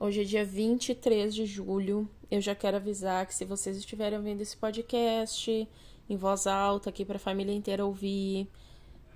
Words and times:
Hoje 0.00 0.20
é 0.20 0.24
dia 0.24 0.44
23 0.44 1.34
de 1.34 1.44
julho. 1.44 2.08
Eu 2.30 2.40
já 2.40 2.54
quero 2.54 2.76
avisar 2.76 3.26
que 3.26 3.34
se 3.34 3.44
vocês 3.44 3.76
estiverem 3.76 4.16
ouvindo 4.16 4.40
esse 4.40 4.56
podcast 4.56 5.68
em 6.08 6.16
voz 6.16 6.46
alta 6.46 6.88
aqui 6.88 7.04
para 7.04 7.16
a 7.16 7.18
família 7.18 7.52
inteira 7.52 7.84
ouvir, 7.84 8.48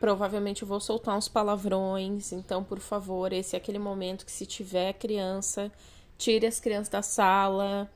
provavelmente 0.00 0.62
eu 0.62 0.68
vou 0.68 0.80
soltar 0.80 1.16
uns 1.16 1.28
palavrões. 1.28 2.32
Então, 2.32 2.64
por 2.64 2.80
favor, 2.80 3.32
esse 3.32 3.54
é 3.54 3.58
aquele 3.58 3.78
momento 3.78 4.26
que 4.26 4.32
se 4.32 4.44
tiver 4.44 4.94
criança, 4.94 5.70
tire 6.18 6.48
as 6.48 6.58
crianças 6.58 6.88
da 6.88 7.00
sala, 7.00 7.88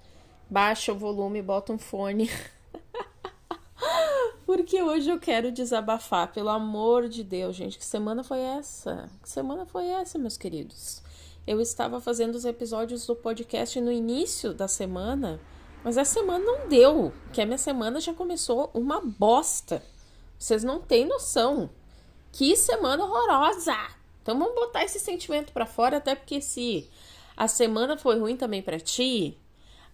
baixa 0.49 0.93
o 0.93 0.97
volume, 0.97 1.43
bota 1.43 1.73
um 1.73 1.79
fone. 1.79 2.31
Porque 4.47 4.81
hoje 4.81 5.11
eu 5.11 5.19
quero 5.19 5.51
desabafar, 5.51 6.33
pelo 6.33 6.51
amor 6.51 7.09
de 7.09 7.25
Deus, 7.25 7.57
gente. 7.57 7.79
Que 7.79 7.85
semana 7.85 8.23
foi 8.23 8.39
essa? 8.39 9.11
Que 9.21 9.29
semana 9.29 9.67
foi 9.67 9.87
essa, 9.89 10.21
meus 10.21 10.37
queridos? 10.37 11.05
Eu 11.47 11.61
estava 11.61 12.01
fazendo 12.01 12.35
os 12.35 12.45
episódios 12.45 13.07
do 13.07 13.15
podcast 13.15 13.81
no 13.81 13.93
início 13.93 14.53
da 14.53 14.67
semana, 14.67 15.41
mas 15.85 15.97
a 15.97 16.05
semana 16.05 16.45
não 16.45 16.69
deu, 16.69 17.13
que 17.33 17.41
a 17.41 17.47
minha 17.47 17.57
semana 17.57 18.01
já 18.01 18.13
começou 18.13 18.69
uma 18.75 19.01
bosta. 19.01 19.81
Vocês 20.37 20.65
não 20.65 20.81
têm 20.81 21.07
noção. 21.07 21.71
Que 22.33 22.57
semana 22.57 23.05
horrorosa! 23.05 23.77
Então 24.21 24.37
vamos 24.37 24.57
botar 24.57 24.83
esse 24.83 24.99
sentimento 24.99 25.53
para 25.53 25.67
fora, 25.67 25.99
até 25.99 26.17
porque 26.17 26.41
se 26.41 26.91
a 27.37 27.47
semana 27.47 27.97
foi 27.97 28.19
ruim 28.19 28.37
também 28.37 28.61
para 28.61 28.81
ti, 28.81 29.39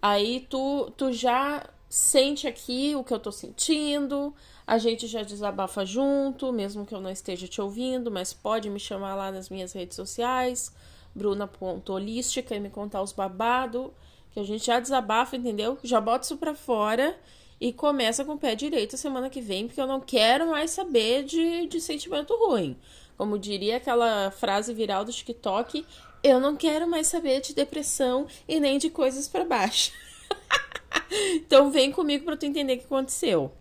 aí 0.01 0.47
tu, 0.49 0.91
tu 0.97 1.13
já 1.13 1.69
sente 1.87 2.49
aqui 2.49 2.97
o 2.97 3.05
que 3.05 3.13
eu 3.13 3.21
tô 3.21 3.31
sentindo, 3.31 4.35
a 4.67 4.79
gente 4.79 5.07
já 5.07 5.23
desabafa 5.23 5.85
junto, 5.85 6.51
mesmo 6.51 6.87
que 6.87 6.95
eu 6.95 7.01
não 7.03 7.11
esteja 7.11 7.47
te 7.47 7.61
ouvindo, 7.61 8.11
mas 8.11 8.33
pode 8.33 8.71
me 8.71 8.81
chamar 8.81 9.15
lá 9.15 9.31
nas 9.31 9.51
minhas 9.51 9.75
redes 9.75 9.97
sociais 9.97 10.73
bruna.holística 11.15 12.55
e 12.55 12.61
me 12.61 12.71
contar 12.71 13.03
os 13.03 13.13
babados, 13.13 13.91
que 14.33 14.41
a 14.41 14.45
gente 14.45 14.67
já 14.67 14.81
desabafa, 14.81 15.37
entendeu? 15.37 15.79
Já 15.83 16.01
bota 16.01 16.25
isso 16.25 16.37
pra 16.37 16.55
fora 16.55 17.19
e 17.61 17.73
começa 17.73 18.25
com 18.25 18.33
o 18.33 18.39
pé 18.39 18.55
direito 18.55 18.97
semana 18.97 19.31
que 19.31 19.41
vem, 19.41 19.67
porque 19.67 19.81
eu 19.81 19.87
não 19.87 20.01
quero 20.01 20.49
mais 20.49 20.71
saber 20.71 21.25
de, 21.25 21.67
de 21.67 21.81
sentimento 21.81 22.35
ruim. 22.35 22.77
Como 23.17 23.39
diria 23.39 23.77
aquela 23.77 24.31
frase 24.31 24.73
viral 24.75 25.05
do 25.05 25.13
TikTok, 25.13 25.85
eu 26.23 26.41
não 26.41 26.57
quero 26.57 26.89
mais 26.89 27.07
saber 27.07 27.41
de 27.41 27.55
depressão 27.55 28.27
e 28.49 28.59
nem 28.59 28.79
de 28.79 28.91
coisas 28.91 29.29
para 29.29 29.45
baixo. 29.45 29.93
então 31.37 31.71
vem 31.71 31.93
comigo 31.93 32.25
para 32.25 32.37
tu 32.37 32.47
entender 32.47 32.75
o 32.75 32.79
que 32.79 32.85
aconteceu. 32.85 33.53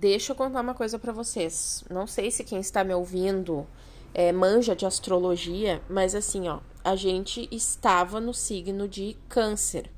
Deixa 0.00 0.32
eu 0.32 0.36
contar 0.36 0.62
uma 0.62 0.72
coisa 0.72 0.98
para 0.98 1.12
vocês. 1.12 1.84
Não 1.90 2.06
sei 2.06 2.30
se 2.30 2.42
quem 2.42 2.58
está 2.58 2.82
me 2.82 2.94
ouvindo 2.94 3.66
é, 4.14 4.32
manja 4.32 4.74
de 4.74 4.86
astrologia, 4.86 5.82
mas 5.90 6.14
assim, 6.14 6.48
ó, 6.48 6.60
a 6.82 6.96
gente 6.96 7.46
estava 7.52 8.18
no 8.18 8.32
signo 8.32 8.88
de 8.88 9.14
Câncer, 9.28 9.90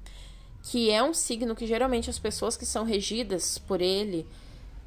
que 0.61 0.91
é 0.91 1.01
um 1.01 1.15
signo 1.15 1.55
que 1.55 1.69
geralmente 1.69 2.11
as 2.11 2.19
pessoas 2.19 2.57
que 2.57 2.67
são 2.67 2.83
regidas 2.83 3.59
por 3.59 3.81
ele 3.81 4.27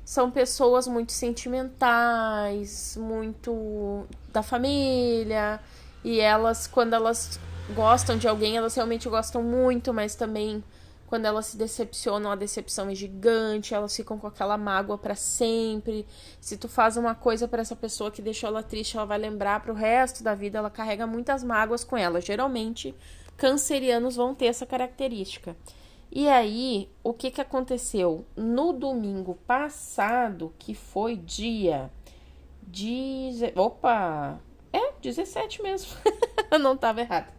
são 0.04 0.30
pessoas 0.30 0.86
muito 0.86 1.14
sentimentais, 1.14 2.98
muito 3.00 4.06
da 4.34 4.44
família, 4.44 5.62
e 6.04 6.20
elas, 6.20 6.68
quando 6.68 6.94
elas 6.94 7.40
gostam 7.74 8.18
de 8.18 8.28
alguém, 8.28 8.58
elas 8.58 8.76
realmente 8.76 9.08
gostam 9.08 9.42
muito, 9.42 9.94
mas 9.94 10.14
também 10.14 10.62
quando 11.16 11.28
elas 11.28 11.46
se 11.46 11.56
decepcionam, 11.56 12.30
a 12.30 12.36
decepção 12.36 12.90
é 12.90 12.94
gigante, 12.94 13.74
elas 13.74 13.96
ficam 13.96 14.18
com 14.18 14.28
aquela 14.28 14.58
mágoa 14.58 14.98
para 14.98 15.16
sempre. 15.16 16.06
Se 16.42 16.58
tu 16.58 16.68
faz 16.68 16.98
uma 16.98 17.16
coisa 17.16 17.48
para 17.48 17.62
essa 17.62 17.74
pessoa 17.74 18.12
que 18.12 18.22
deixou 18.22 18.50
ela 18.50 18.62
triste, 18.62 18.98
ela 18.98 19.06
vai 19.06 19.18
lembrar 19.18 19.62
pro 19.62 19.74
resto 19.74 20.22
da 20.22 20.36
vida, 20.36 20.58
ela 20.58 20.70
carrega 20.70 21.08
muitas 21.08 21.42
mágoas 21.42 21.86
com 21.86 21.96
ela. 21.96 22.20
Geralmente, 22.20 22.94
cancerianos 23.38 24.18
vão 24.18 24.36
ter 24.36 24.48
essa 24.48 24.66
característica. 24.66 25.56
E 26.12 26.28
aí, 26.28 26.90
o 27.02 27.14
que 27.14 27.32
que 27.32 27.40
aconteceu? 27.40 28.26
No 28.36 28.74
domingo 28.74 29.36
passado, 29.48 30.54
que 30.60 30.76
foi 30.76 31.16
dia 31.16 31.90
de 32.62 33.32
opa, 33.56 34.38
é 34.74 34.92
17 35.02 35.64
mesmo. 35.64 35.92
Não 36.60 36.74
estava 36.74 37.00
errado. 37.00 37.32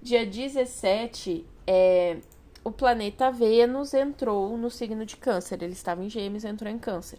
Dia 0.00 0.24
17, 0.24 1.44
é, 1.66 2.16
o 2.62 2.70
planeta 2.70 3.30
Vênus 3.30 3.94
entrou 3.94 4.56
no 4.56 4.70
signo 4.70 5.06
de 5.06 5.16
Câncer. 5.16 5.62
Ele 5.62 5.72
estava 5.72 6.04
em 6.04 6.10
Gêmeos, 6.10 6.44
entrou 6.44 6.70
em 6.70 6.78
Câncer. 6.78 7.18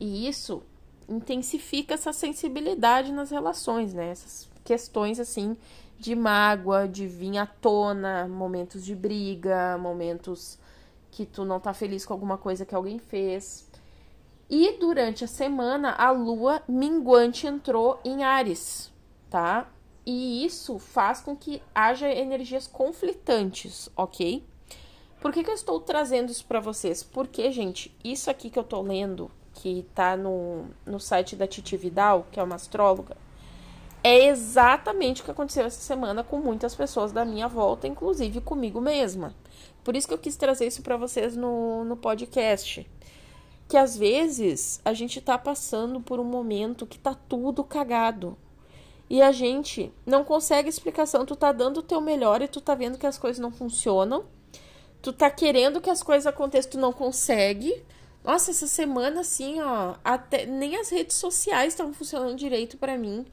E 0.00 0.28
isso 0.28 0.62
intensifica 1.08 1.94
essa 1.94 2.12
sensibilidade 2.12 3.12
nas 3.12 3.30
relações, 3.30 3.94
né? 3.94 4.10
Essas 4.10 4.48
questões 4.64 5.20
assim 5.20 5.56
de 5.98 6.14
mágoa, 6.14 6.86
de 6.86 7.06
vir 7.06 7.38
à 7.38 7.46
tona, 7.46 8.28
momentos 8.28 8.84
de 8.84 8.94
briga, 8.94 9.78
momentos 9.78 10.58
que 11.10 11.24
tu 11.24 11.44
não 11.44 11.58
tá 11.58 11.72
feliz 11.72 12.04
com 12.04 12.12
alguma 12.12 12.36
coisa 12.36 12.66
que 12.66 12.74
alguém 12.74 12.98
fez. 12.98 13.66
E 14.50 14.78
durante 14.78 15.24
a 15.24 15.28
semana 15.28 15.92
a 15.92 16.10
lua 16.10 16.62
minguante 16.68 17.46
entrou 17.46 17.98
em 18.04 18.22
Ares, 18.24 18.92
tá? 19.30 19.68
E 20.04 20.44
isso 20.44 20.78
faz 20.78 21.20
com 21.20 21.36
que 21.36 21.62
haja 21.74 22.08
energias 22.08 22.66
conflitantes, 22.66 23.88
ok? 23.96 24.44
Por 25.26 25.32
que, 25.32 25.42
que 25.42 25.50
eu 25.50 25.54
estou 25.54 25.80
trazendo 25.80 26.30
isso 26.30 26.44
para 26.44 26.60
vocês? 26.60 27.02
Porque, 27.02 27.50
gente, 27.50 27.92
isso 28.04 28.30
aqui 28.30 28.48
que 28.48 28.56
eu 28.56 28.62
tô 28.62 28.80
lendo, 28.80 29.28
que 29.54 29.84
tá 29.92 30.16
no, 30.16 30.66
no 30.86 31.00
site 31.00 31.34
da 31.34 31.48
Titi 31.48 31.76
Vidal, 31.76 32.28
que 32.30 32.38
é 32.38 32.42
uma 32.44 32.54
astróloga, 32.54 33.16
é 34.04 34.28
exatamente 34.28 35.22
o 35.22 35.24
que 35.24 35.30
aconteceu 35.32 35.66
essa 35.66 35.80
semana 35.80 36.22
com 36.22 36.38
muitas 36.38 36.76
pessoas 36.76 37.10
da 37.10 37.24
minha 37.24 37.48
volta, 37.48 37.88
inclusive 37.88 38.40
comigo 38.40 38.80
mesma. 38.80 39.34
Por 39.82 39.96
isso 39.96 40.06
que 40.06 40.14
eu 40.14 40.18
quis 40.18 40.36
trazer 40.36 40.68
isso 40.68 40.80
para 40.80 40.96
vocês 40.96 41.36
no, 41.36 41.82
no 41.82 41.96
podcast. 41.96 42.88
Que 43.66 43.76
às 43.76 43.96
vezes 43.96 44.80
a 44.84 44.92
gente 44.92 45.20
tá 45.20 45.36
passando 45.36 46.00
por 46.00 46.20
um 46.20 46.24
momento 46.24 46.86
que 46.86 47.00
tá 47.00 47.16
tudo 47.28 47.64
cagado. 47.64 48.38
E 49.10 49.20
a 49.20 49.32
gente 49.32 49.92
não 50.06 50.22
consegue 50.22 50.68
explicação. 50.68 51.26
Tu 51.26 51.34
tá 51.34 51.50
dando 51.50 51.78
o 51.78 51.82
teu 51.82 52.00
melhor 52.00 52.42
e 52.42 52.46
tu 52.46 52.60
tá 52.60 52.76
vendo 52.76 52.96
que 52.96 53.08
as 53.08 53.18
coisas 53.18 53.40
não 53.40 53.50
funcionam 53.50 54.35
tu 55.02 55.12
tá 55.12 55.30
querendo 55.30 55.80
que 55.80 55.90
as 55.90 56.02
coisas 56.02 56.26
aconteçam, 56.26 56.72
tu 56.72 56.78
não 56.78 56.92
consegue. 56.92 57.82
Nossa, 58.24 58.50
essa 58.50 58.66
semana, 58.66 59.20
assim, 59.20 59.60
ó, 59.60 59.94
até 60.04 60.46
nem 60.46 60.76
as 60.76 60.88
redes 60.88 61.16
sociais 61.16 61.72
estavam 61.72 61.92
funcionando 61.92 62.36
direito 62.36 62.76
para 62.76 62.98
mim. 62.98 63.24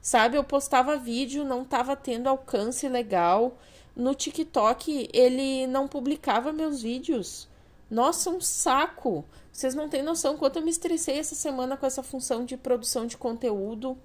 Sabe? 0.00 0.36
Eu 0.36 0.44
postava 0.44 0.96
vídeo, 0.96 1.44
não 1.44 1.64
tava 1.64 1.96
tendo 1.96 2.28
alcance 2.28 2.88
legal. 2.88 3.56
No 3.94 4.14
TikTok, 4.14 5.08
ele 5.12 5.66
não 5.66 5.86
publicava 5.86 6.52
meus 6.52 6.82
vídeos. 6.82 7.48
Nossa, 7.90 8.30
um 8.30 8.40
saco. 8.40 9.24
Vocês 9.52 9.74
não 9.74 9.88
têm 9.88 10.02
noção 10.02 10.36
quanto 10.36 10.56
eu 10.58 10.62
me 10.62 10.70
estressei 10.70 11.18
essa 11.18 11.34
semana 11.34 11.76
com 11.76 11.86
essa 11.86 12.02
função 12.02 12.44
de 12.44 12.56
produção 12.56 13.06
de 13.06 13.16
conteúdo. 13.16 13.96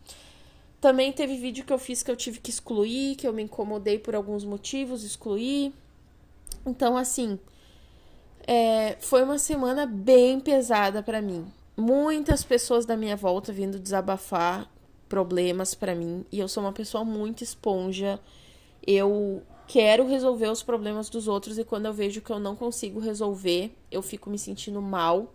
Também 0.80 1.12
teve 1.12 1.38
vídeo 1.38 1.66
que 1.66 1.74
eu 1.74 1.80
fiz 1.80 2.04
que 2.04 2.12
eu 2.12 2.16
tive 2.16 2.40
que 2.40 2.52
excluir, 2.52 3.16
que 3.16 3.28
eu 3.28 3.34
me 3.34 3.44
incomodei 3.44 3.98
por 3.98 4.14
alguns 4.14 4.44
motivos, 4.44 5.04
excluir. 5.04 5.74
Então, 6.68 6.98
assim, 6.98 7.40
é, 8.46 8.98
foi 9.00 9.24
uma 9.24 9.40
semana 9.40 9.86
bem 9.86 10.40
pesada 10.40 11.02
para 11.02 11.22
mim. 11.22 11.46
Muitas 11.78 12.44
pessoas 12.44 12.86
da 12.86 12.98
minha 12.98 13.16
volta 13.16 13.54
vindo 13.54 13.80
desabafar 13.80 14.70
problemas 15.08 15.74
para 15.74 15.96
mim 15.96 16.26
e 16.32 16.40
eu 16.40 16.48
sou 16.50 16.62
uma 16.62 16.74
pessoa 16.74 17.06
muito 17.06 17.44
esponja. 17.44 18.20
Eu 18.86 19.42
quero 19.66 20.06
resolver 20.08 20.50
os 20.50 20.62
problemas 20.62 21.10
dos 21.10 21.28
outros 21.28 21.58
e 21.58 21.64
quando 21.64 21.86
eu 21.86 21.94
vejo 21.94 22.22
que 22.22 22.32
eu 22.32 22.40
não 22.40 22.56
consigo 22.56 23.00
resolver, 23.00 23.74
eu 23.90 24.02
fico 24.02 24.30
me 24.30 24.38
sentindo 24.38 24.82
mal. 24.82 25.34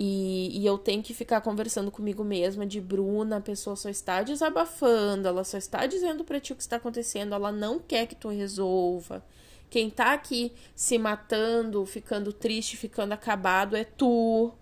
E, 0.00 0.60
e, 0.60 0.64
eu 0.64 0.78
tenho 0.78 1.02
que 1.02 1.12
ficar 1.12 1.40
conversando 1.40 1.90
comigo 1.90 2.22
mesma 2.22 2.64
de 2.64 2.80
Bruna, 2.80 3.38
a 3.38 3.40
pessoa 3.40 3.74
só 3.74 3.88
está 3.88 4.22
desabafando, 4.22 5.26
ela 5.26 5.42
só 5.42 5.58
está 5.58 5.86
dizendo 5.86 6.22
para 6.22 6.38
ti 6.38 6.52
o 6.52 6.56
que 6.56 6.62
está 6.62 6.76
acontecendo, 6.76 7.34
ela 7.34 7.50
não 7.50 7.80
quer 7.80 8.06
que 8.06 8.14
tu 8.14 8.28
resolva. 8.28 9.24
Quem 9.70 9.90
tá 9.90 10.12
aqui 10.12 10.52
se 10.74 10.98
matando, 10.98 11.84
ficando 11.84 12.32
triste, 12.32 12.76
ficando 12.76 13.12
acabado 13.12 13.76
é 13.76 13.84
tu. 13.84 14.52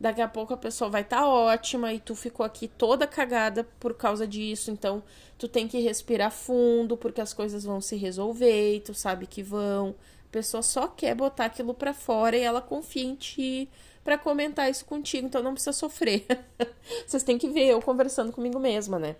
daqui 0.00 0.20
a 0.20 0.28
pouco 0.28 0.54
a 0.54 0.56
pessoa 0.56 0.90
vai 0.90 1.02
estar 1.02 1.18
tá 1.18 1.28
ótima 1.28 1.92
e 1.92 2.00
tu 2.00 2.14
ficou 2.14 2.44
aqui 2.44 2.68
toda 2.68 3.06
cagada 3.06 3.64
por 3.80 3.94
causa 3.94 4.26
disso, 4.26 4.70
então 4.70 5.02
tu 5.36 5.48
tem 5.48 5.66
que 5.66 5.80
respirar 5.80 6.30
fundo 6.30 6.96
porque 6.96 7.20
as 7.20 7.32
coisas 7.32 7.64
vão 7.64 7.80
se 7.80 7.96
resolver 7.96 8.76
e 8.76 8.80
tu 8.80 8.94
sabe 8.94 9.26
que 9.26 9.42
vão. 9.42 9.94
A 10.28 10.30
pessoa 10.30 10.62
só 10.62 10.86
quer 10.88 11.14
botar 11.14 11.46
aquilo 11.46 11.72
para 11.74 11.94
fora 11.94 12.36
e 12.36 12.42
ela 12.42 12.60
confia 12.60 13.04
em 13.04 13.14
ti 13.14 13.68
para 14.04 14.18
comentar 14.18 14.70
isso 14.70 14.84
contigo, 14.84 15.26
então 15.26 15.42
não 15.42 15.52
precisa 15.52 15.72
sofrer. 15.72 16.26
Vocês 17.06 17.22
têm 17.22 17.38
que 17.38 17.48
ver 17.48 17.66
eu 17.66 17.80
conversando 17.82 18.32
comigo 18.32 18.58
mesma, 18.58 18.98
né? 18.98 19.16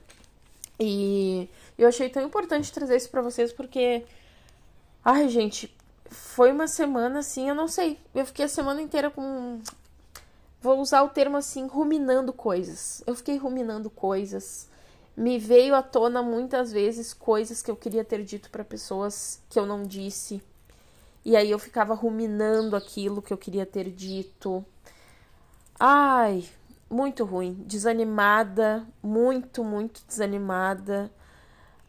E 0.80 1.48
eu 1.76 1.88
achei 1.88 2.08
tão 2.08 2.22
importante 2.22 2.72
trazer 2.72 2.96
isso 2.96 3.10
para 3.10 3.20
vocês 3.20 3.52
porque 3.52 4.04
ai, 5.10 5.26
gente, 5.30 5.74
foi 6.10 6.52
uma 6.52 6.68
semana 6.68 7.20
assim, 7.20 7.48
eu 7.48 7.54
não 7.54 7.66
sei. 7.66 7.98
Eu 8.14 8.26
fiquei 8.26 8.44
a 8.44 8.48
semana 8.48 8.82
inteira 8.82 9.10
com 9.10 9.58
vou 10.60 10.78
usar 10.80 11.02
o 11.02 11.08
termo 11.08 11.38
assim, 11.38 11.66
ruminando 11.66 12.30
coisas. 12.30 13.02
Eu 13.06 13.14
fiquei 13.14 13.38
ruminando 13.38 13.88
coisas. 13.88 14.68
Me 15.16 15.38
veio 15.38 15.74
à 15.74 15.82
tona 15.82 16.22
muitas 16.22 16.70
vezes 16.70 17.14
coisas 17.14 17.62
que 17.62 17.70
eu 17.70 17.76
queria 17.76 18.04
ter 18.04 18.22
dito 18.22 18.50
para 18.50 18.62
pessoas 18.62 19.40
que 19.48 19.58
eu 19.58 19.64
não 19.64 19.82
disse. 19.82 20.42
E 21.24 21.34
aí 21.36 21.50
eu 21.50 21.58
ficava 21.58 21.94
ruminando 21.94 22.76
aquilo 22.76 23.22
que 23.22 23.32
eu 23.32 23.38
queria 23.38 23.64
ter 23.64 23.90
dito. 23.90 24.62
Ai, 25.80 26.44
muito 26.90 27.24
ruim, 27.24 27.54
desanimada, 27.66 28.86
muito, 29.02 29.64
muito 29.64 30.02
desanimada. 30.06 31.10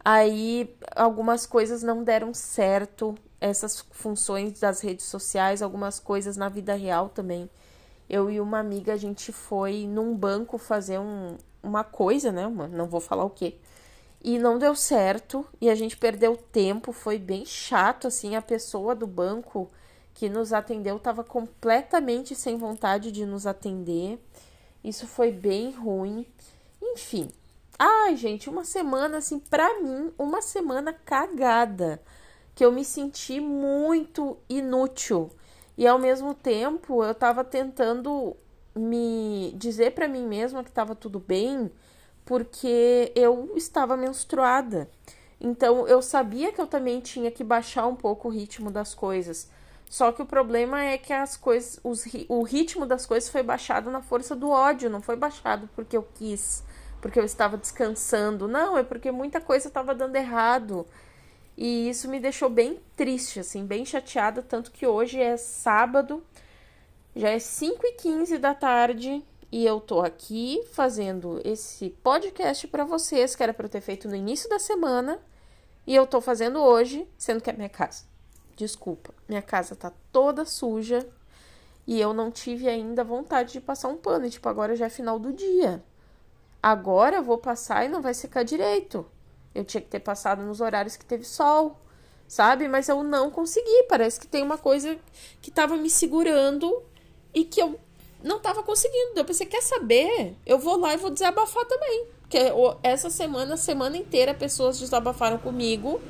Aí 0.04 0.74
algumas 0.96 1.46
coisas 1.46 1.82
não 1.82 2.02
deram 2.02 2.32
certo, 2.32 3.14
essas 3.40 3.80
funções 3.90 4.60
das 4.60 4.80
redes 4.80 5.06
sociais, 5.06 5.62
algumas 5.62 6.00
coisas 6.00 6.36
na 6.36 6.48
vida 6.48 6.74
real 6.74 7.08
também 7.08 7.48
eu 8.10 8.28
e 8.28 8.40
uma 8.40 8.58
amiga, 8.58 8.92
a 8.92 8.96
gente 8.96 9.30
foi 9.30 9.86
num 9.86 10.16
banco 10.16 10.58
fazer 10.58 10.98
um, 10.98 11.38
uma 11.62 11.84
coisa, 11.84 12.32
né? 12.32 12.44
Uma, 12.44 12.66
não 12.66 12.88
vou 12.88 13.00
falar 13.00 13.24
o 13.24 13.30
quê. 13.30 13.54
E 14.20 14.36
não 14.36 14.58
deu 14.58 14.74
certo 14.74 15.46
e 15.60 15.70
a 15.70 15.76
gente 15.76 15.96
perdeu 15.96 16.36
tempo, 16.36 16.92
foi 16.92 17.18
bem 17.18 17.46
chato, 17.46 18.08
assim, 18.08 18.34
a 18.34 18.42
pessoa 18.42 18.96
do 18.96 19.06
banco 19.06 19.70
que 20.12 20.28
nos 20.28 20.52
atendeu 20.52 20.96
estava 20.96 21.22
completamente 21.22 22.34
sem 22.34 22.58
vontade 22.58 23.12
de 23.12 23.24
nos 23.24 23.46
atender. 23.46 24.18
Isso 24.82 25.06
foi 25.06 25.30
bem 25.30 25.70
ruim. 25.70 26.26
Enfim. 26.82 27.30
Ai, 27.82 28.14
gente, 28.14 28.50
uma 28.50 28.62
semana 28.62 29.16
assim, 29.18 29.38
pra 29.38 29.80
mim, 29.80 30.12
uma 30.18 30.42
semana 30.42 30.92
cagada, 30.92 31.98
que 32.54 32.62
eu 32.62 32.70
me 32.70 32.84
senti 32.84 33.40
muito 33.40 34.36
inútil 34.50 35.30
e 35.78 35.86
ao 35.86 35.98
mesmo 35.98 36.34
tempo, 36.34 37.02
eu 37.02 37.12
estava 37.12 37.42
tentando 37.42 38.36
me 38.76 39.54
dizer 39.56 39.92
para 39.92 40.06
mim 40.06 40.26
mesma 40.26 40.62
que 40.62 40.68
estava 40.68 40.94
tudo 40.94 41.18
bem, 41.18 41.70
porque 42.22 43.12
eu 43.16 43.50
estava 43.56 43.96
menstruada. 43.96 44.86
Então 45.40 45.88
eu 45.88 46.02
sabia 46.02 46.52
que 46.52 46.60
eu 46.60 46.66
também 46.66 47.00
tinha 47.00 47.30
que 47.30 47.42
baixar 47.42 47.86
um 47.86 47.96
pouco 47.96 48.28
o 48.28 48.30
ritmo 48.30 48.70
das 48.70 48.94
coisas. 48.94 49.48
Só 49.88 50.12
que 50.12 50.20
o 50.20 50.26
problema 50.26 50.84
é 50.84 50.98
que 50.98 51.14
as 51.14 51.34
coisas, 51.36 51.80
os, 51.82 52.04
o 52.28 52.42
ritmo 52.42 52.84
das 52.84 53.06
coisas 53.06 53.30
foi 53.30 53.42
baixado 53.42 53.90
na 53.90 54.02
força 54.02 54.36
do 54.36 54.50
ódio, 54.50 54.90
não 54.90 55.00
foi 55.00 55.16
baixado 55.16 55.68
porque 55.74 55.96
eu 55.96 56.06
quis, 56.14 56.62
porque 57.00 57.18
eu 57.18 57.24
estava 57.24 57.56
descansando. 57.56 58.46
Não, 58.46 58.76
é 58.76 58.82
porque 58.82 59.10
muita 59.10 59.40
coisa 59.40 59.68
estava 59.68 59.94
dando 59.94 60.16
errado. 60.16 60.86
E 61.56 61.88
isso 61.88 62.08
me 62.08 62.20
deixou 62.20 62.48
bem 62.48 62.80
triste, 62.96 63.40
assim, 63.40 63.64
bem 63.66 63.84
chateada. 63.84 64.42
Tanto 64.42 64.70
que 64.70 64.86
hoje 64.86 65.20
é 65.20 65.36
sábado, 65.36 66.24
já 67.14 67.30
é 67.30 67.38
5 67.38 67.86
e 67.86 67.92
15 67.92 68.38
da 68.38 68.54
tarde. 68.54 69.22
E 69.52 69.66
eu 69.66 69.80
tô 69.80 70.00
aqui 70.00 70.62
fazendo 70.72 71.40
esse 71.44 71.90
podcast 72.02 72.68
para 72.68 72.84
vocês, 72.84 73.34
que 73.34 73.42
era 73.42 73.52
para 73.52 73.66
eu 73.66 73.70
ter 73.70 73.80
feito 73.80 74.08
no 74.08 74.14
início 74.14 74.48
da 74.48 74.58
semana. 74.58 75.18
E 75.86 75.94
eu 75.94 76.06
tô 76.06 76.20
fazendo 76.20 76.60
hoje, 76.60 77.06
sendo 77.18 77.40
que 77.40 77.50
é 77.50 77.52
minha 77.52 77.68
casa. 77.68 78.04
Desculpa, 78.54 79.12
minha 79.28 79.42
casa 79.42 79.74
tá 79.74 79.92
toda 80.12 80.44
suja. 80.44 81.08
E 81.86 82.00
eu 82.00 82.12
não 82.12 82.30
tive 82.30 82.68
ainda 82.68 83.02
vontade 83.02 83.54
de 83.54 83.60
passar 83.60 83.88
um 83.88 83.96
pano. 83.96 84.26
E, 84.26 84.30
tipo, 84.30 84.48
agora 84.48 84.76
já 84.76 84.86
é 84.86 84.90
final 84.90 85.18
do 85.18 85.32
dia. 85.32 85.82
Agora 86.62 87.16
eu 87.16 87.22
vou 87.22 87.38
passar 87.38 87.84
e 87.84 87.88
não 87.88 88.02
vai 88.02 88.14
secar 88.14 88.42
direito. 88.42 89.06
Eu 89.54 89.64
tinha 89.64 89.80
que 89.80 89.88
ter 89.88 90.00
passado 90.00 90.42
nos 90.42 90.60
horários 90.60 90.96
que 90.96 91.04
teve 91.04 91.24
sol, 91.24 91.78
sabe? 92.28 92.68
Mas 92.68 92.88
eu 92.88 93.02
não 93.02 93.30
consegui. 93.30 93.84
Parece 93.88 94.20
que 94.20 94.26
tem 94.26 94.42
uma 94.42 94.58
coisa 94.58 94.98
que 95.40 95.50
tava 95.50 95.76
me 95.76 95.88
segurando 95.88 96.82
e 97.34 97.44
que 97.44 97.60
eu 97.60 97.78
não 98.22 98.38
tava 98.38 98.62
conseguindo. 98.62 99.18
Eu 99.18 99.24
pensei, 99.24 99.46
quer 99.46 99.62
saber? 99.62 100.36
Eu 100.44 100.58
vou 100.58 100.78
lá 100.78 100.94
e 100.94 100.98
vou 100.98 101.10
desabafar 101.10 101.64
também. 101.64 102.06
Porque 102.20 102.38
essa 102.82 103.10
semana, 103.10 103.56
semana 103.56 103.96
inteira, 103.96 104.34
pessoas 104.34 104.78
desabafaram 104.78 105.38
comigo 105.38 106.00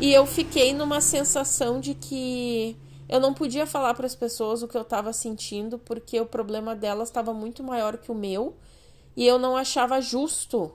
e 0.00 0.12
eu 0.12 0.26
fiquei 0.26 0.72
numa 0.72 1.00
sensação 1.00 1.78
de 1.78 1.94
que 1.94 2.76
eu 3.08 3.20
não 3.20 3.32
podia 3.32 3.66
falar 3.66 3.94
para 3.94 4.06
as 4.06 4.14
pessoas 4.14 4.62
o 4.62 4.68
que 4.68 4.76
eu 4.76 4.82
estava 4.82 5.12
sentindo 5.12 5.78
porque 5.78 6.18
o 6.20 6.26
problema 6.26 6.74
delas 6.74 7.08
estava 7.08 7.32
muito 7.32 7.62
maior 7.62 7.98
que 7.98 8.10
o 8.10 8.14
meu 8.14 8.56
e 9.16 9.26
eu 9.26 9.38
não 9.38 9.56
achava 9.56 10.00
justo 10.00 10.72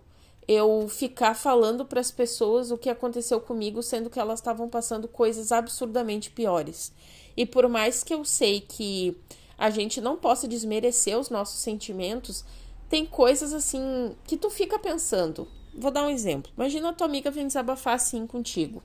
eu 0.48 0.88
ficar 0.88 1.34
falando 1.34 1.86
para 1.86 2.00
as 2.00 2.10
pessoas 2.10 2.72
o 2.72 2.78
que 2.78 2.90
aconteceu 2.90 3.40
comigo, 3.42 3.84
sendo 3.84 4.10
que 4.10 4.20
elas 4.20 4.40
estavam 4.40 4.70
passando 4.70 5.08
coisas 5.08 5.52
absurdamente 5.52 6.32
piores. 6.32 6.94
E 7.36 7.46
por 7.46 7.68
mais 7.68 8.04
que 8.04 8.14
eu 8.14 8.24
sei 8.24 8.62
que 8.62 9.18
a 9.58 9.70
gente 9.70 10.00
não 10.00 10.16
possa 10.16 10.48
desmerecer 10.48 11.18
os 11.18 11.30
nossos 11.30 11.60
sentimentos, 11.60 12.46
tem 12.90 13.06
coisas 13.06 13.54
assim 13.54 14.16
que 14.26 14.38
tu 14.38 14.50
fica 14.50 14.80
pensando. 14.80 15.48
Vou 15.74 15.92
dar 15.92 16.04
um 16.04 16.10
exemplo. 16.10 16.52
Imagina 16.56 16.90
a 16.90 16.94
tua 16.94 17.08
amiga 17.08 17.30
vem 17.30 17.46
desabafar 17.48 17.96
assim 17.96 18.26
contigo. 18.26 18.82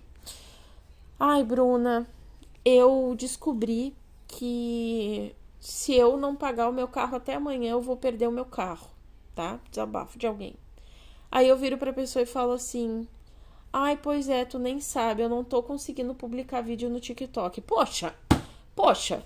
Ai, 1.18 1.44
Bruna, 1.44 2.08
eu 2.64 3.14
descobri 3.16 3.94
que 4.26 5.34
se 5.60 5.94
eu 5.94 6.16
não 6.16 6.34
pagar 6.34 6.68
o 6.68 6.72
meu 6.72 6.88
carro 6.88 7.16
até 7.16 7.34
amanhã, 7.34 7.72
eu 7.72 7.80
vou 7.80 7.96
perder 7.96 8.28
o 8.28 8.32
meu 8.32 8.44
carro, 8.44 8.88
tá? 9.34 9.60
Desabafo 9.70 10.18
de 10.18 10.26
alguém. 10.26 10.54
Aí 11.30 11.48
eu 11.48 11.56
viro 11.56 11.78
pra 11.78 11.92
pessoa 11.92 12.22
e 12.22 12.26
falo 12.26 12.52
assim: 12.52 13.06
Ai, 13.72 13.96
pois 13.96 14.28
é, 14.28 14.44
tu 14.44 14.58
nem 14.58 14.80
sabe, 14.80 15.22
eu 15.22 15.28
não 15.28 15.42
tô 15.42 15.62
conseguindo 15.62 16.14
publicar 16.14 16.60
vídeo 16.60 16.90
no 16.90 17.00
TikTok. 17.00 17.60
Poxa, 17.62 18.14
poxa, 18.76 19.24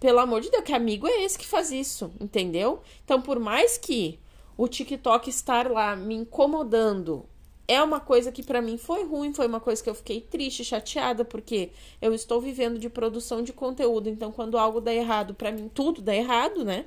pelo 0.00 0.18
amor 0.18 0.40
de 0.40 0.50
Deus, 0.50 0.64
que 0.64 0.72
amigo 0.72 1.06
é 1.06 1.22
esse 1.22 1.38
que 1.38 1.46
faz 1.46 1.70
isso, 1.70 2.10
entendeu? 2.20 2.82
Então, 3.04 3.22
por 3.22 3.38
mais 3.38 3.78
que 3.78 4.18
o 4.56 4.66
TikTok 4.66 5.30
estar 5.30 5.70
lá 5.70 5.94
me 5.94 6.14
incomodando 6.14 7.24
é 7.66 7.82
uma 7.82 8.00
coisa 8.00 8.30
que 8.30 8.42
para 8.42 8.60
mim 8.60 8.76
foi 8.76 9.04
ruim, 9.04 9.32
foi 9.32 9.46
uma 9.46 9.60
coisa 9.60 9.82
que 9.82 9.88
eu 9.88 9.94
fiquei 9.94 10.20
triste, 10.20 10.64
chateada, 10.64 11.24
porque 11.24 11.70
eu 12.02 12.12
estou 12.12 12.40
vivendo 12.40 12.78
de 12.78 12.90
produção 12.90 13.42
de 13.42 13.52
conteúdo, 13.52 14.08
então 14.08 14.30
quando 14.30 14.58
algo 14.58 14.80
dá 14.80 14.92
errado, 14.92 15.34
para 15.34 15.50
mim 15.50 15.70
tudo 15.72 16.02
dá 16.02 16.14
errado, 16.14 16.64
né? 16.64 16.86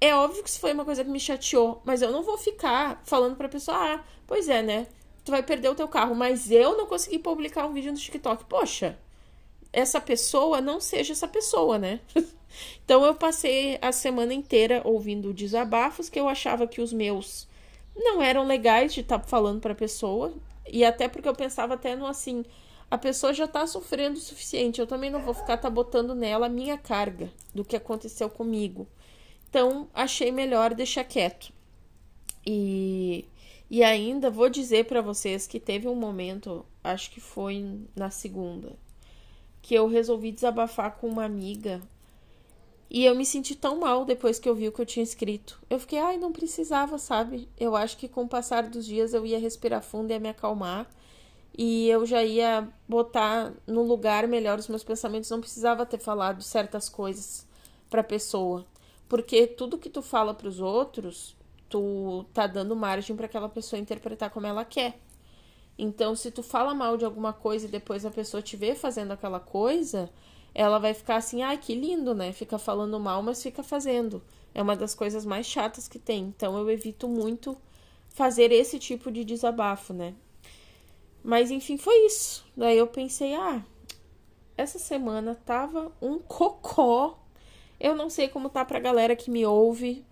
É 0.00 0.14
óbvio 0.14 0.42
que 0.42 0.48
isso 0.50 0.60
foi 0.60 0.72
uma 0.72 0.84
coisa 0.84 1.02
que 1.02 1.10
me 1.10 1.18
chateou, 1.18 1.80
mas 1.84 2.02
eu 2.02 2.12
não 2.12 2.22
vou 2.22 2.36
ficar 2.36 3.02
falando 3.04 3.36
pra 3.36 3.48
pessoa, 3.48 3.76
ah, 3.76 4.04
pois 4.26 4.48
é, 4.48 4.62
né? 4.62 4.86
Tu 5.24 5.30
vai 5.30 5.42
perder 5.42 5.70
o 5.70 5.74
teu 5.74 5.88
carro, 5.88 6.14
mas 6.14 6.50
eu 6.50 6.76
não 6.76 6.86
consegui 6.86 7.18
publicar 7.18 7.66
um 7.66 7.72
vídeo 7.72 7.90
no 7.90 7.98
TikTok. 7.98 8.44
Poxa, 8.44 8.98
essa 9.72 10.00
pessoa 10.00 10.60
não 10.60 10.80
seja 10.80 11.12
essa 11.12 11.26
pessoa, 11.26 11.78
né? 11.78 12.00
então 12.84 13.04
eu 13.04 13.14
passei 13.14 13.78
a 13.80 13.90
semana 13.90 14.32
inteira 14.32 14.82
ouvindo 14.84 15.32
desabafos 15.32 16.08
que 16.08 16.20
eu 16.20 16.28
achava 16.28 16.66
que 16.66 16.80
os 16.80 16.92
meus 16.92 17.48
não 17.96 18.22
eram 18.22 18.46
legais 18.46 18.92
de 18.92 19.00
estar 19.00 19.18
tá 19.18 19.26
falando 19.26 19.60
pra 19.60 19.74
pessoa. 19.74 20.32
E 20.70 20.84
até 20.84 21.08
porque 21.08 21.28
eu 21.28 21.34
pensava 21.34 21.74
até 21.74 21.96
no 21.96 22.06
assim, 22.06 22.44
a 22.90 22.98
pessoa 22.98 23.32
já 23.32 23.48
tá 23.48 23.66
sofrendo 23.66 24.18
o 24.18 24.22
suficiente. 24.22 24.80
Eu 24.80 24.86
também 24.86 25.10
não 25.10 25.22
vou 25.22 25.34
ficar 25.34 25.56
tá 25.56 25.70
botando 25.70 26.14
nela 26.14 26.46
a 26.46 26.50
minha 26.50 26.76
carga 26.76 27.30
do 27.54 27.64
que 27.64 27.76
aconteceu 27.76 28.28
comigo. 28.28 28.86
Então, 29.48 29.88
achei 29.94 30.30
melhor 30.30 30.74
deixar 30.74 31.04
quieto. 31.04 31.52
E, 32.46 33.24
e 33.70 33.82
ainda 33.82 34.30
vou 34.30 34.48
dizer 34.48 34.86
para 34.86 35.00
vocês 35.00 35.46
que 35.46 35.58
teve 35.58 35.88
um 35.88 35.94
momento, 35.94 36.64
acho 36.82 37.10
que 37.10 37.20
foi 37.20 37.80
na 37.94 38.10
segunda, 38.10 38.72
que 39.62 39.74
eu 39.74 39.88
resolvi 39.88 40.30
desabafar 40.30 40.96
com 40.96 41.08
uma 41.08 41.24
amiga 41.24 41.82
e 42.88 43.04
eu 43.04 43.14
me 43.14 43.26
senti 43.26 43.54
tão 43.54 43.80
mal 43.80 44.04
depois 44.04 44.38
que 44.38 44.48
eu 44.48 44.54
vi 44.54 44.68
o 44.68 44.72
que 44.72 44.80
eu 44.80 44.86
tinha 44.86 45.02
escrito. 45.02 45.60
Eu 45.68 45.78
fiquei, 45.78 45.98
ai, 45.98 46.16
não 46.16 46.32
precisava, 46.32 46.98
sabe? 46.98 47.48
Eu 47.58 47.74
acho 47.74 47.96
que 47.96 48.08
com 48.08 48.22
o 48.22 48.28
passar 48.28 48.68
dos 48.68 48.86
dias 48.86 49.12
eu 49.12 49.26
ia 49.26 49.38
respirar 49.38 49.82
fundo 49.82 50.10
e 50.10 50.14
ia 50.14 50.20
me 50.20 50.28
acalmar. 50.28 50.88
E 51.58 51.88
eu 51.88 52.06
já 52.06 52.22
ia 52.22 52.68
botar 52.88 53.52
no 53.66 53.82
lugar 53.82 54.28
melhor 54.28 54.58
os 54.58 54.68
meus 54.68 54.84
pensamentos. 54.84 55.30
Não 55.30 55.40
precisava 55.40 55.84
ter 55.84 55.98
falado 55.98 56.42
certas 56.42 56.88
coisas 56.88 57.46
pra 57.90 58.04
pessoa. 58.04 58.64
Porque 59.08 59.46
tudo 59.46 59.78
que 59.78 59.90
tu 59.90 60.02
fala 60.02 60.34
para 60.34 60.48
os 60.48 60.60
outros, 60.60 61.36
tu 61.68 62.24
tá 62.32 62.46
dando 62.46 62.74
margem 62.74 63.14
para 63.14 63.26
aquela 63.26 63.48
pessoa 63.48 63.80
interpretar 63.80 64.30
como 64.30 64.46
ela 64.46 64.64
quer. 64.64 64.98
Então, 65.78 66.16
se 66.16 66.30
tu 66.30 66.42
fala 66.42 66.74
mal 66.74 66.96
de 66.96 67.04
alguma 67.04 67.32
coisa 67.32 67.66
e 67.66 67.70
depois 67.70 68.04
a 68.04 68.10
pessoa 68.10 68.42
te 68.42 68.56
vê 68.56 68.74
fazendo 68.74 69.12
aquela 69.12 69.38
coisa, 69.38 70.10
ela 70.54 70.78
vai 70.78 70.94
ficar 70.94 71.16
assim, 71.16 71.42
ai, 71.42 71.54
ah, 71.54 71.58
que 71.58 71.74
lindo, 71.74 72.14
né? 72.14 72.32
Fica 72.32 72.58
falando 72.58 72.98
mal, 72.98 73.22
mas 73.22 73.42
fica 73.42 73.62
fazendo. 73.62 74.22
É 74.54 74.62
uma 74.62 74.74
das 74.74 74.94
coisas 74.94 75.26
mais 75.26 75.44
chatas 75.46 75.86
que 75.86 75.98
tem. 75.98 76.24
Então 76.24 76.56
eu 76.56 76.70
evito 76.70 77.06
muito 77.06 77.58
fazer 78.08 78.50
esse 78.50 78.78
tipo 78.78 79.10
de 79.10 79.22
desabafo, 79.22 79.92
né? 79.92 80.14
Mas 81.22 81.50
enfim, 81.50 81.76
foi 81.76 82.06
isso. 82.06 82.46
Daí 82.56 82.78
eu 82.78 82.86
pensei, 82.86 83.34
ah, 83.34 83.62
essa 84.56 84.78
semana 84.78 85.34
tava 85.34 85.92
um 86.00 86.18
cocó. 86.18 87.18
Eu 87.78 87.94
não 87.94 88.08
sei 88.08 88.28
como 88.28 88.48
tá 88.48 88.64
pra 88.64 88.80
galera 88.80 89.14
que 89.14 89.30
me 89.30 89.44
ouve, 89.44 90.04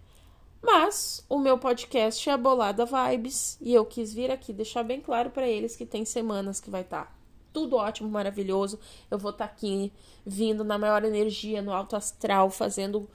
mas 0.62 1.24
o 1.28 1.38
meu 1.38 1.58
podcast 1.58 2.28
é 2.28 2.36
Bolada 2.36 2.86
Vibes 2.86 3.58
e 3.60 3.74
eu 3.74 3.84
quis 3.84 4.12
vir 4.12 4.30
aqui 4.30 4.52
deixar 4.52 4.82
bem 4.82 5.00
claro 5.00 5.30
para 5.30 5.48
eles 5.48 5.76
que 5.76 5.84
tem 5.84 6.04
semanas 6.04 6.60
que 6.60 6.70
vai 6.70 6.82
estar 6.82 7.04
tá 7.04 7.12
tudo 7.52 7.76
ótimo, 7.76 8.08
maravilhoso. 8.08 8.78
Eu 9.10 9.18
vou 9.18 9.30
estar 9.30 9.46
tá 9.46 9.52
aqui 9.52 9.92
vindo 10.26 10.64
na 10.64 10.76
maior 10.76 11.04
energia, 11.04 11.62
no 11.62 11.72
alto 11.72 11.96
astral, 11.96 12.50
fazendo 12.50 13.08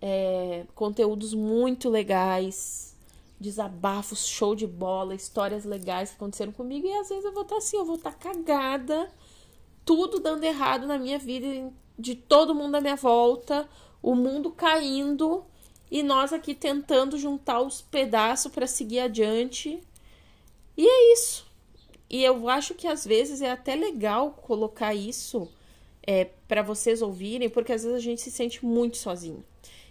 é, 0.00 0.66
conteúdos 0.74 1.32
muito 1.32 1.88
legais, 1.88 2.94
desabafos, 3.40 4.26
show 4.26 4.54
de 4.54 4.66
bola, 4.66 5.14
histórias 5.14 5.64
legais 5.64 6.10
que 6.10 6.16
aconteceram 6.16 6.52
comigo. 6.52 6.86
E 6.86 6.92
às 6.92 7.08
vezes 7.08 7.24
eu 7.24 7.32
vou 7.32 7.42
estar 7.42 7.54
tá 7.54 7.58
assim, 7.58 7.76
eu 7.76 7.84
vou 7.84 7.96
estar 7.96 8.12
tá 8.12 8.32
cagada 8.32 9.10
tudo 9.84 10.18
dando 10.18 10.42
errado 10.42 10.86
na 10.86 10.98
minha 10.98 11.18
vida, 11.18 11.46
de 11.98 12.14
todo 12.14 12.54
mundo 12.54 12.76
à 12.76 12.80
minha 12.80 12.96
volta, 12.96 13.68
o 14.02 14.14
mundo 14.14 14.50
caindo 14.50 15.44
e 15.90 16.02
nós 16.02 16.32
aqui 16.32 16.54
tentando 16.54 17.18
juntar 17.18 17.60
os 17.60 17.80
pedaços 17.80 18.52
para 18.52 18.66
seguir 18.66 19.00
adiante. 19.00 19.80
E 20.76 20.86
é 20.86 21.12
isso. 21.12 21.46
E 22.08 22.22
eu 22.22 22.48
acho 22.48 22.74
que 22.74 22.86
às 22.86 23.04
vezes 23.04 23.42
é 23.42 23.50
até 23.50 23.74
legal 23.74 24.30
colocar 24.32 24.94
isso 24.94 25.48
é, 26.06 26.26
para 26.46 26.62
vocês 26.62 27.02
ouvirem, 27.02 27.48
porque 27.48 27.72
às 27.72 27.82
vezes 27.82 27.96
a 27.96 28.02
gente 28.02 28.20
se 28.20 28.30
sente 28.30 28.64
muito 28.64 28.96
sozinho. 28.96 29.44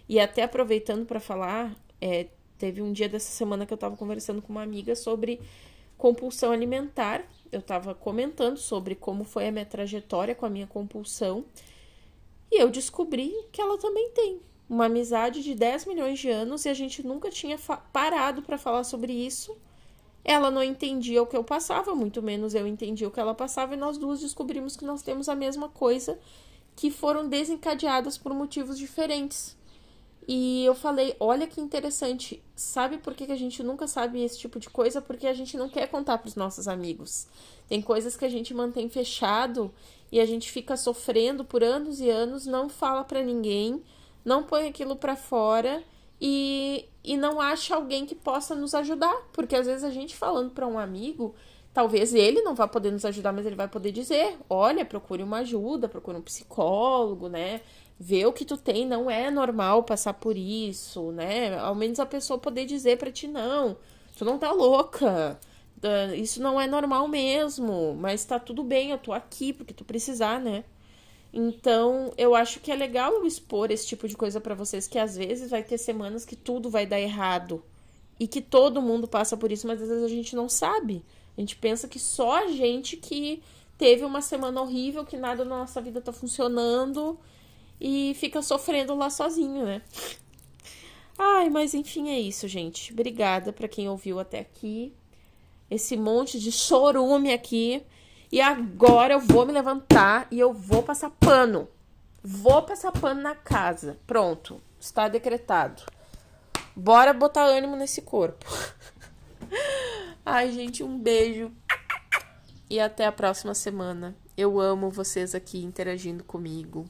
E 0.08 0.20
até 0.20 0.44
aproveitando 0.44 1.04
para 1.04 1.20
falar, 1.20 1.74
é, 2.00 2.28
teve 2.56 2.80
um 2.80 2.92
dia 2.92 3.08
dessa 3.08 3.30
semana 3.30 3.66
que 3.66 3.72
eu 3.72 3.76
estava 3.76 3.96
conversando 3.96 4.40
com 4.40 4.52
uma 4.52 4.62
amiga 4.62 4.94
sobre 4.94 5.40
compulsão 5.98 6.52
alimentar 6.52 7.24
eu 7.50 7.60
estava 7.60 7.94
comentando 7.94 8.56
sobre 8.56 8.94
como 8.94 9.24
foi 9.24 9.48
a 9.48 9.52
minha 9.52 9.64
trajetória 9.64 10.34
com 10.34 10.46
a 10.46 10.50
minha 10.50 10.66
compulsão 10.66 11.44
e 12.50 12.62
eu 12.62 12.70
descobri 12.70 13.34
que 13.52 13.60
ela 13.60 13.78
também 13.78 14.10
tem 14.10 14.40
uma 14.68 14.86
amizade 14.86 15.42
de 15.42 15.54
10 15.54 15.86
milhões 15.86 16.18
de 16.18 16.28
anos 16.28 16.64
e 16.64 16.68
a 16.68 16.74
gente 16.74 17.06
nunca 17.06 17.30
tinha 17.30 17.58
parado 17.92 18.42
para 18.42 18.58
falar 18.58 18.84
sobre 18.84 19.12
isso. 19.12 19.56
Ela 20.24 20.50
não 20.50 20.62
entendia 20.62 21.22
o 21.22 21.26
que 21.26 21.36
eu 21.36 21.44
passava, 21.44 21.94
muito 21.94 22.20
menos 22.20 22.54
eu 22.54 22.66
entendia 22.66 23.06
o 23.06 23.10
que 23.10 23.20
ela 23.20 23.34
passava, 23.34 23.74
e 23.74 23.76
nós 23.76 23.96
duas 23.96 24.20
descobrimos 24.20 24.76
que 24.76 24.84
nós 24.84 25.02
temos 25.02 25.28
a 25.28 25.36
mesma 25.36 25.68
coisa, 25.68 26.18
que 26.74 26.90
foram 26.90 27.28
desencadeadas 27.28 28.18
por 28.18 28.34
motivos 28.34 28.76
diferentes. 28.76 29.56
E 30.28 30.64
eu 30.64 30.74
falei, 30.74 31.14
olha 31.20 31.46
que 31.46 31.60
interessante, 31.60 32.42
sabe 32.56 32.98
por 32.98 33.14
que, 33.14 33.26
que 33.26 33.32
a 33.32 33.36
gente 33.36 33.62
nunca 33.62 33.86
sabe 33.86 34.20
esse 34.24 34.36
tipo 34.36 34.58
de 34.58 34.68
coisa? 34.68 35.00
Porque 35.00 35.28
a 35.28 35.32
gente 35.32 35.56
não 35.56 35.68
quer 35.68 35.86
contar 35.86 36.18
para 36.18 36.26
os 36.26 36.34
nossos 36.34 36.66
amigos. 36.66 37.28
Tem 37.68 37.80
coisas 37.80 38.16
que 38.16 38.24
a 38.24 38.28
gente 38.28 38.52
mantém 38.52 38.88
fechado 38.88 39.72
e 40.10 40.20
a 40.20 40.26
gente 40.26 40.50
fica 40.50 40.76
sofrendo 40.76 41.44
por 41.44 41.62
anos 41.62 42.00
e 42.00 42.08
anos, 42.08 42.46
não 42.46 42.68
fala 42.68 43.04
para 43.04 43.22
ninguém, 43.22 43.82
não 44.24 44.42
põe 44.42 44.68
aquilo 44.68 44.96
para 44.96 45.16
fora 45.16 45.82
e, 46.20 46.88
e 47.04 47.16
não 47.16 47.40
acha 47.40 47.74
alguém 47.74 48.06
que 48.06 48.14
possa 48.14 48.54
nos 48.54 48.74
ajudar. 48.74 49.14
Porque 49.32 49.56
às 49.56 49.66
vezes 49.66 49.84
a 49.84 49.90
gente 49.90 50.16
falando 50.16 50.50
para 50.50 50.66
um 50.66 50.78
amigo, 50.78 51.34
talvez 51.72 52.14
ele 52.14 52.42
não 52.42 52.54
vá 52.54 52.66
poder 52.66 52.90
nos 52.90 53.04
ajudar, 53.04 53.32
mas 53.32 53.46
ele 53.46 53.56
vai 53.56 53.68
poder 53.68 53.92
dizer: 53.92 54.38
olha, 54.48 54.84
procure 54.84 55.22
uma 55.22 55.38
ajuda, 55.38 55.88
procure 55.88 56.16
um 56.16 56.22
psicólogo, 56.22 57.28
né? 57.28 57.60
ver 57.98 58.26
o 58.26 58.32
que 58.32 58.44
tu 58.44 58.56
tem, 58.56 58.86
não 58.86 59.10
é 59.10 59.30
normal 59.30 59.82
passar 59.82 60.14
por 60.14 60.36
isso, 60.36 61.12
né? 61.12 61.58
Ao 61.58 61.74
menos 61.74 61.98
a 61.98 62.06
pessoa 62.06 62.38
poder 62.38 62.66
dizer 62.66 62.98
para 62.98 63.10
ti, 63.10 63.26
não, 63.26 63.76
tu 64.16 64.24
não 64.24 64.38
tá 64.38 64.52
louca, 64.52 65.38
isso 66.16 66.42
não 66.42 66.60
é 66.60 66.66
normal 66.66 67.06
mesmo, 67.08 67.94
mas 67.94 68.24
tá 68.24 68.38
tudo 68.38 68.62
bem, 68.62 68.90
eu 68.90 68.98
tô 68.98 69.12
aqui 69.12 69.52
porque 69.52 69.74
tu 69.74 69.84
precisar, 69.84 70.40
né? 70.40 70.64
Então, 71.32 72.12
eu 72.16 72.34
acho 72.34 72.60
que 72.60 72.72
é 72.72 72.74
legal 72.74 73.12
eu 73.12 73.26
expor 73.26 73.70
esse 73.70 73.86
tipo 73.86 74.08
de 74.08 74.16
coisa 74.16 74.40
para 74.40 74.54
vocês, 74.54 74.88
que 74.88 74.98
às 74.98 75.16
vezes 75.16 75.50
vai 75.50 75.62
ter 75.62 75.76
semanas 75.78 76.24
que 76.24 76.34
tudo 76.34 76.70
vai 76.70 76.86
dar 76.86 76.98
errado 76.98 77.62
e 78.18 78.26
que 78.26 78.40
todo 78.40 78.80
mundo 78.80 79.06
passa 79.06 79.36
por 79.36 79.52
isso, 79.52 79.66
mas 79.66 79.82
às 79.82 79.88
vezes 79.88 80.04
a 80.04 80.08
gente 80.08 80.34
não 80.34 80.48
sabe. 80.48 81.04
A 81.36 81.40
gente 81.40 81.56
pensa 81.56 81.86
que 81.86 81.98
só 81.98 82.44
a 82.44 82.46
gente 82.48 82.96
que 82.96 83.42
teve 83.76 84.04
uma 84.04 84.22
semana 84.22 84.62
horrível, 84.62 85.04
que 85.04 85.16
nada 85.16 85.44
na 85.44 85.58
nossa 85.58 85.80
vida 85.80 86.00
tá 86.00 86.12
funcionando 86.12 87.18
e 87.78 88.14
fica 88.14 88.40
sofrendo 88.40 88.94
lá 88.94 89.10
sozinho, 89.10 89.64
né? 89.64 89.82
Ai, 91.18 91.50
mas 91.50 91.74
enfim, 91.74 92.08
é 92.08 92.18
isso, 92.18 92.48
gente. 92.48 92.92
Obrigada 92.92 93.52
para 93.52 93.68
quem 93.68 93.88
ouviu 93.88 94.18
até 94.18 94.38
aqui. 94.38 94.94
Esse 95.70 95.96
monte 95.96 96.38
de 96.38 96.52
chorume 96.52 97.32
aqui. 97.32 97.84
E 98.30 98.40
agora 98.40 99.14
eu 99.14 99.20
vou 99.20 99.46
me 99.46 99.52
levantar 99.52 100.26
e 100.30 100.38
eu 100.38 100.52
vou 100.52 100.82
passar 100.82 101.10
pano. 101.10 101.68
Vou 102.22 102.62
passar 102.62 102.92
pano 102.92 103.22
na 103.22 103.34
casa. 103.34 103.98
Pronto, 104.06 104.60
está 104.80 105.08
decretado. 105.08 105.82
Bora 106.74 107.12
botar 107.12 107.44
ânimo 107.44 107.76
nesse 107.76 108.02
corpo. 108.02 108.44
Ai, 110.24 110.50
gente, 110.52 110.82
um 110.82 110.98
beijo. 110.98 111.52
E 112.68 112.80
até 112.80 113.06
a 113.06 113.12
próxima 113.12 113.54
semana. 113.54 114.16
Eu 114.36 114.60
amo 114.60 114.90
vocês 114.90 115.34
aqui 115.34 115.62
interagindo 115.62 116.22
comigo 116.22 116.84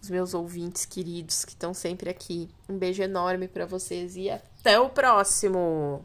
os 0.00 0.10
meus 0.10 0.34
ouvintes 0.34 0.84
queridos 0.84 1.44
que 1.44 1.52
estão 1.52 1.74
sempre 1.74 2.10
aqui. 2.10 2.48
Um 2.68 2.78
beijo 2.78 3.02
enorme 3.02 3.48
para 3.48 3.66
vocês 3.66 4.16
e 4.16 4.30
até 4.30 4.78
o 4.78 4.88
próximo! 4.88 6.04